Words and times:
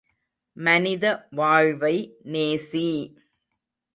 மனித 0.57 1.03
வாழ்வை 1.31 1.95
நேசி! 2.25 2.87